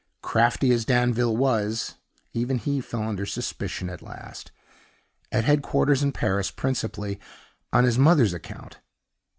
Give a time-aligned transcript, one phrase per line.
[0.23, 1.97] Crafty as Danville was,
[2.33, 4.51] even he fell under suspicion at last,
[5.31, 7.19] at headquarters in Paris, principally
[7.71, 8.79] on his mother's account.